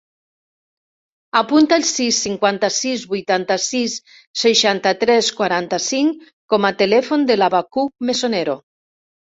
[1.41, 3.99] Apunta el sis, cinquanta-sis, vuitanta-sis,
[4.47, 8.61] seixanta-tres, quaranta-cinc com a telèfon del Abacuc Mesonero.